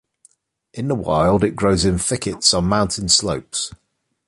In 0.73 0.87
the 0.87 0.95
wild 0.95 1.43
it 1.43 1.55
grows 1.55 1.85
in 1.85 1.99
thickets 1.99 2.55
on 2.55 2.65
mountain 2.65 3.07
slopes. 3.07 3.71